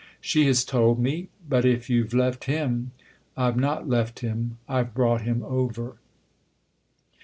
"She 0.19 0.47
has 0.47 0.65
told 0.65 0.97
me. 0.97 1.29
But 1.47 1.63
if 1.63 1.87
you've 1.87 2.11
left 2.11 2.45
him 2.45 2.89
""I've 3.37 3.55
not 3.55 3.87
left 3.87 4.21
him. 4.21 4.57
I've 4.67 4.95
brought 4.95 5.21
him 5.21 5.43
over." 5.43 5.97